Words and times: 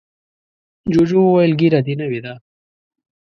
جوجو 0.93 1.19
وویل 1.25 1.51
ږیره 1.59 1.79
دې 1.87 1.93
نوې 2.01 2.19
ده. 2.25 2.33